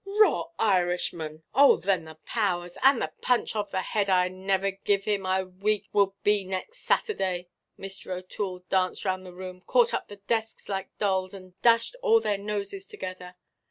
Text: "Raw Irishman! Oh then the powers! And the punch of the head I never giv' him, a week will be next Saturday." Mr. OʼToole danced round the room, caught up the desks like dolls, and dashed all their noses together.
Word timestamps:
"Raw 0.19 0.47
Irishman! 0.57 1.43
Oh 1.53 1.75
then 1.75 2.05
the 2.05 2.15
powers! 2.25 2.75
And 2.81 2.99
the 2.99 3.11
punch 3.21 3.55
of 3.55 3.69
the 3.69 3.83
head 3.83 4.09
I 4.09 4.29
never 4.29 4.71
giv' 4.71 5.03
him, 5.05 5.27
a 5.27 5.45
week 5.45 5.89
will 5.93 6.15
be 6.23 6.43
next 6.43 6.79
Saturday." 6.79 7.49
Mr. 7.77 8.07
OʼToole 8.19 8.63
danced 8.67 9.05
round 9.05 9.27
the 9.27 9.31
room, 9.31 9.61
caught 9.67 9.93
up 9.93 10.07
the 10.07 10.15
desks 10.15 10.67
like 10.67 10.97
dolls, 10.97 11.35
and 11.35 11.53
dashed 11.61 11.95
all 12.01 12.19
their 12.19 12.39
noses 12.39 12.87
together. 12.87 13.35